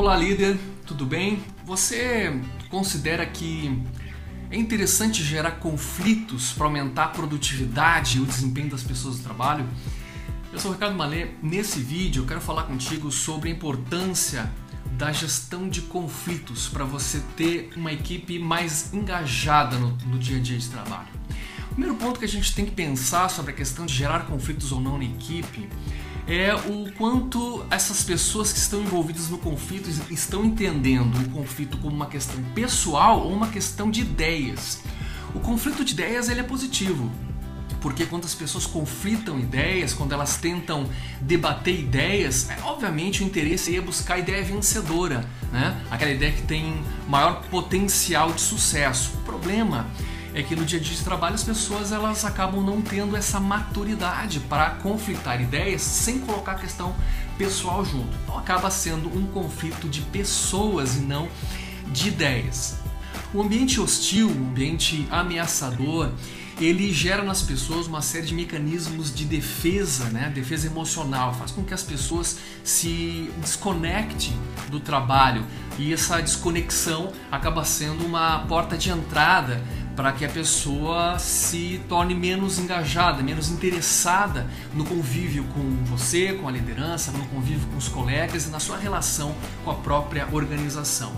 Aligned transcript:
Olá, 0.00 0.16
líder, 0.16 0.58
tudo 0.86 1.04
bem? 1.04 1.44
Você 1.66 2.40
considera 2.70 3.26
que 3.26 3.84
é 4.50 4.56
interessante 4.56 5.22
gerar 5.22 5.50
conflitos 5.58 6.54
para 6.54 6.64
aumentar 6.64 7.04
a 7.04 7.08
produtividade 7.08 8.16
e 8.16 8.22
o 8.22 8.24
desempenho 8.24 8.70
das 8.70 8.82
pessoas 8.82 9.18
do 9.18 9.24
trabalho? 9.24 9.68
Eu 10.50 10.58
sou 10.58 10.70
o 10.70 10.74
Ricardo 10.74 10.96
Malê. 10.96 11.32
Nesse 11.42 11.80
vídeo 11.80 12.22
eu 12.22 12.26
quero 12.26 12.40
falar 12.40 12.62
contigo 12.62 13.12
sobre 13.12 13.50
a 13.50 13.52
importância 13.52 14.50
da 14.92 15.12
gestão 15.12 15.68
de 15.68 15.82
conflitos 15.82 16.66
para 16.66 16.86
você 16.86 17.20
ter 17.36 17.70
uma 17.76 17.92
equipe 17.92 18.38
mais 18.38 18.94
engajada 18.94 19.76
no, 19.76 19.90
no 20.06 20.18
dia 20.18 20.38
a 20.38 20.40
dia 20.40 20.56
de 20.56 20.68
trabalho. 20.70 21.08
O 21.72 21.74
primeiro 21.74 21.94
ponto 21.96 22.18
que 22.18 22.24
a 22.24 22.28
gente 22.28 22.54
tem 22.54 22.64
que 22.64 22.72
pensar 22.72 23.28
sobre 23.28 23.52
a 23.52 23.54
questão 23.54 23.84
de 23.84 23.92
gerar 23.92 24.20
conflitos 24.20 24.72
ou 24.72 24.80
não 24.80 24.96
na 24.96 25.04
equipe 25.04 25.68
é 26.30 26.54
o 26.54 26.92
quanto 26.92 27.66
essas 27.70 28.04
pessoas 28.04 28.52
que 28.52 28.58
estão 28.58 28.80
envolvidas 28.82 29.28
no 29.28 29.36
conflito 29.36 29.90
estão 30.12 30.44
entendendo 30.44 31.16
o 31.16 31.30
conflito 31.30 31.76
como 31.78 31.94
uma 31.94 32.06
questão 32.06 32.40
pessoal 32.54 33.20
ou 33.26 33.32
uma 33.32 33.48
questão 33.48 33.90
de 33.90 34.02
ideias. 34.02 34.80
O 35.34 35.40
conflito 35.40 35.84
de 35.84 35.92
ideias 35.92 36.28
ele 36.28 36.38
é 36.38 36.44
positivo, 36.44 37.10
porque 37.80 38.06
quando 38.06 38.26
as 38.26 38.34
pessoas 38.34 38.64
conflitam 38.64 39.40
ideias, 39.40 39.92
quando 39.92 40.12
elas 40.12 40.36
tentam 40.36 40.88
debater 41.20 41.80
ideias, 41.80 42.48
é, 42.48 42.58
obviamente 42.62 43.24
o 43.24 43.26
interesse 43.26 43.76
é 43.76 43.80
buscar 43.80 44.14
a 44.14 44.18
ideia 44.20 44.44
vencedora, 44.44 45.24
né? 45.52 45.84
aquela 45.90 46.12
ideia 46.12 46.30
que 46.30 46.42
tem 46.42 46.80
maior 47.08 47.42
potencial 47.50 48.32
de 48.32 48.40
sucesso. 48.40 49.14
O 49.14 49.24
problema 49.24 49.88
é 50.34 50.42
que 50.42 50.54
no 50.54 50.64
dia 50.64 50.78
a 50.78 50.82
dia 50.82 50.94
de 50.94 51.02
trabalho 51.02 51.34
as 51.34 51.42
pessoas 51.42 51.92
elas 51.92 52.24
acabam 52.24 52.62
não 52.62 52.80
tendo 52.80 53.16
essa 53.16 53.40
maturidade 53.40 54.40
para 54.40 54.70
conflitar 54.70 55.40
ideias 55.40 55.82
sem 55.82 56.20
colocar 56.20 56.52
a 56.52 56.56
questão 56.56 56.94
pessoal 57.36 57.84
junto. 57.84 58.16
Então 58.22 58.38
acaba 58.38 58.70
sendo 58.70 59.08
um 59.08 59.26
conflito 59.26 59.88
de 59.88 60.02
pessoas 60.02 60.96
e 60.96 61.00
não 61.00 61.28
de 61.92 62.08
ideias. 62.08 62.78
O 63.32 63.42
ambiente 63.42 63.80
hostil, 63.80 64.28
o 64.28 64.32
ambiente 64.32 65.06
ameaçador, 65.10 66.10
ele 66.60 66.92
gera 66.92 67.22
nas 67.22 67.40
pessoas 67.40 67.86
uma 67.86 68.02
série 68.02 68.26
de 68.26 68.34
mecanismos 68.34 69.14
de 69.14 69.24
defesa, 69.24 70.04
né? 70.10 70.30
defesa 70.34 70.66
emocional, 70.66 71.32
faz 71.34 71.50
com 71.50 71.64
que 71.64 71.72
as 71.72 71.82
pessoas 71.82 72.38
se 72.62 73.30
desconectem 73.38 74.34
do 74.68 74.78
trabalho 74.78 75.44
e 75.78 75.92
essa 75.92 76.20
desconexão 76.20 77.12
acaba 77.32 77.64
sendo 77.64 78.04
uma 78.04 78.40
porta 78.40 78.76
de 78.76 78.90
entrada 78.90 79.62
para 80.00 80.12
que 80.12 80.24
a 80.24 80.30
pessoa 80.30 81.18
se 81.18 81.78
torne 81.86 82.14
menos 82.14 82.58
engajada, 82.58 83.22
menos 83.22 83.50
interessada 83.50 84.46
no 84.72 84.82
convívio 84.82 85.44
com 85.52 85.84
você, 85.84 86.32
com 86.32 86.48
a 86.48 86.50
liderança, 86.50 87.12
no 87.12 87.26
convívio 87.26 87.68
com 87.68 87.76
os 87.76 87.86
colegas 87.86 88.46
e 88.46 88.48
na 88.48 88.58
sua 88.58 88.78
relação 88.78 89.36
com 89.62 89.70
a 89.70 89.74
própria 89.74 90.26
organização. 90.32 91.12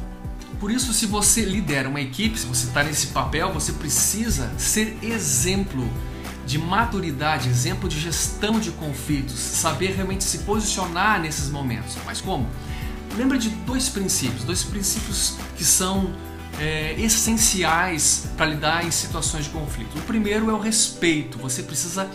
Por 0.58 0.68
isso, 0.68 0.92
se 0.92 1.06
você 1.06 1.42
lidera 1.42 1.88
uma 1.88 2.00
equipe, 2.00 2.36
se 2.36 2.44
você 2.44 2.66
está 2.66 2.82
nesse 2.82 3.06
papel, 3.08 3.52
você 3.52 3.72
precisa 3.72 4.52
ser 4.58 4.98
exemplo 5.00 5.88
de 6.44 6.58
maturidade, 6.58 7.48
exemplo 7.48 7.88
de 7.88 8.00
gestão 8.00 8.58
de 8.58 8.72
conflitos, 8.72 9.38
saber 9.38 9.94
realmente 9.94 10.24
se 10.24 10.38
posicionar 10.38 11.20
nesses 11.20 11.50
momentos. 11.50 11.96
Mas 12.04 12.20
como? 12.20 12.48
Lembra 13.16 13.38
de 13.38 13.48
dois 13.48 13.88
princípios, 13.88 14.42
dois 14.42 14.64
princípios 14.64 15.36
que 15.56 15.64
são 15.64 16.12
é, 16.58 16.94
essenciais 16.98 18.28
para 18.36 18.46
lidar 18.46 18.84
em 18.84 18.90
situações 18.90 19.44
de 19.44 19.50
conflito. 19.50 19.96
O 19.98 20.02
primeiro 20.02 20.50
é 20.50 20.52
o 20.52 20.58
respeito. 20.58 21.38
Você 21.38 21.62
precisa 21.62 22.10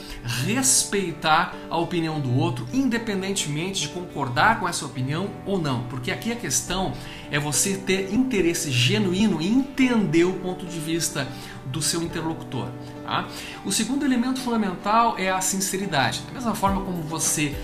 respeitar 0.45 1.55
a 1.69 1.77
opinião 1.77 2.19
do 2.19 2.33
outro, 2.33 2.67
independentemente 2.73 3.81
de 3.81 3.89
concordar 3.89 4.59
com 4.59 4.67
essa 4.67 4.85
opinião 4.85 5.29
ou 5.45 5.59
não. 5.59 5.83
Porque 5.83 6.11
aqui 6.11 6.31
a 6.31 6.35
questão 6.35 6.93
é 7.31 7.39
você 7.39 7.77
ter 7.77 8.13
interesse 8.13 8.71
genuíno 8.71 9.41
em 9.41 9.59
entender 9.59 10.23
o 10.23 10.33
ponto 10.33 10.65
de 10.65 10.79
vista 10.79 11.27
do 11.65 11.81
seu 11.81 12.01
interlocutor. 12.01 12.69
Tá? 13.03 13.27
O 13.65 13.71
segundo 13.71 14.05
elemento 14.05 14.39
fundamental 14.39 15.17
é 15.17 15.29
a 15.29 15.41
sinceridade. 15.41 16.21
Da 16.27 16.33
mesma 16.33 16.55
forma 16.55 16.81
como 16.81 17.01
você 17.03 17.55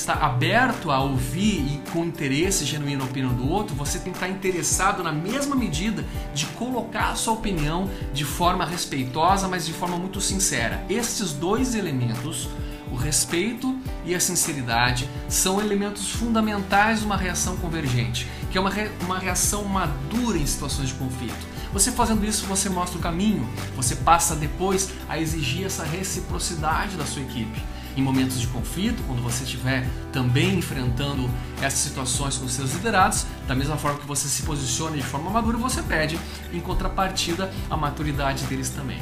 está 0.00 0.14
aberto 0.14 0.90
a 0.90 1.00
ouvir 1.00 1.60
e 1.60 1.90
com 1.90 2.04
interesse 2.04 2.64
genuíno 2.64 3.02
a 3.02 3.06
opinião 3.06 3.34
do 3.34 3.48
outro, 3.48 3.74
você 3.74 3.98
tem 3.98 4.12
que 4.12 4.18
estar 4.18 4.28
interessado 4.28 5.02
na 5.02 5.12
mesma 5.12 5.56
medida 5.56 6.04
de 6.34 6.46
colocar 6.46 7.10
a 7.10 7.14
sua 7.14 7.34
opinião 7.34 7.90
de 8.12 8.24
forma 8.24 8.64
respeitosa, 8.64 9.48
mas 9.48 9.66
de 9.66 9.72
forma 9.72 9.96
muito 9.96 10.20
sincera. 10.20 10.84
Esses 10.88 11.32
dois 11.32 11.74
elementos, 11.74 12.48
o 12.92 12.96
respeito 12.96 13.76
e 14.04 14.14
a 14.14 14.20
sinceridade, 14.20 15.08
são 15.28 15.60
elementos 15.60 16.10
fundamentais 16.10 17.00
de 17.00 17.06
uma 17.06 17.16
reação 17.16 17.56
convergente, 17.56 18.28
que 18.50 18.58
é 18.58 18.60
uma, 18.60 18.70
re 18.70 18.90
uma 19.00 19.18
reação 19.18 19.64
madura 19.64 20.38
em 20.38 20.46
situações 20.46 20.88
de 20.88 20.94
conflito. 20.94 21.56
Você 21.72 21.90
fazendo 21.90 22.24
isso, 22.24 22.46
você 22.46 22.68
mostra 22.68 22.98
o 22.98 23.02
caminho, 23.02 23.48
você 23.74 23.96
passa 23.96 24.36
depois 24.36 24.90
a 25.08 25.18
exigir 25.18 25.66
essa 25.66 25.84
reciprocidade 25.84 26.96
da 26.96 27.04
sua 27.04 27.22
equipe 27.22 27.60
em 27.96 28.02
momentos 28.02 28.38
de 28.38 28.46
conflito, 28.48 29.02
quando 29.06 29.22
você 29.22 29.44
estiver 29.44 29.88
também 30.12 30.58
enfrentando 30.58 31.30
essas 31.62 31.80
situações 31.80 32.36
com 32.36 32.46
seus 32.46 32.74
liderados, 32.74 33.26
da 33.48 33.54
mesma 33.54 33.76
forma 33.76 33.98
que 33.98 34.06
você 34.06 34.28
se 34.28 34.42
posicione 34.42 34.98
de 34.98 35.02
forma 35.02 35.30
madura, 35.30 35.56
você 35.56 35.82
pede 35.82 36.18
em 36.52 36.60
contrapartida 36.60 37.50
a 37.70 37.76
maturidade 37.76 38.44
deles 38.44 38.68
também. 38.68 39.00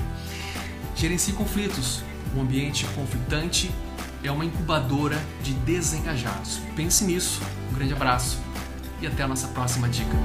Gerencie 0.94 1.34
conflitos. 1.34 2.02
Um 2.36 2.42
ambiente 2.42 2.86
conflitante 2.94 3.70
é 4.22 4.30
uma 4.30 4.44
incubadora 4.44 5.20
de 5.42 5.52
desengajados. 5.52 6.60
Pense 6.76 7.04
nisso. 7.04 7.40
Um 7.70 7.74
grande 7.74 7.92
abraço 7.92 8.38
e 9.00 9.06
até 9.06 9.22
a 9.22 9.28
nossa 9.28 9.48
próxima 9.48 9.88
dica. 9.88 10.16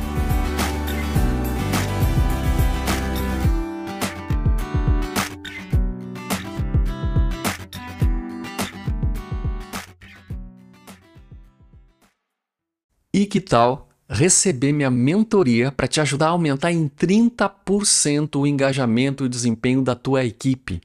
E 13.20 13.26
que 13.26 13.42
tal 13.42 13.90
receber 14.08 14.72
minha 14.72 14.90
mentoria 14.90 15.74
para 15.74 15.90
te 15.90 16.00
ajudar 16.00 16.28
a 16.28 16.30
aumentar 16.30 16.72
em 16.72 16.88
30% 16.88 18.40
o 18.40 18.48
engajamento 18.48 19.26
e 19.26 19.28
desempenho 19.28 19.82
da 19.82 19.94
tua 19.94 20.24
equipe? 20.24 20.80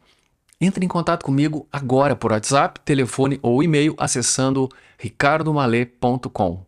Entre 0.61 0.85
em 0.85 0.89
contato 0.89 1.25
comigo 1.25 1.69
agora 1.71 2.17
por 2.17 2.33
WhatsApp, 2.33 2.81
telefone 2.85 3.39
ou 3.41 3.63
e-mail 3.63 3.95
acessando 3.97 4.69
ricardomale.com. 4.99 6.67